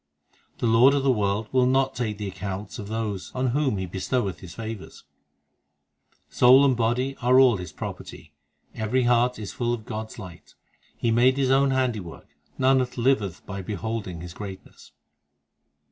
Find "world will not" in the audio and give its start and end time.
1.11-1.93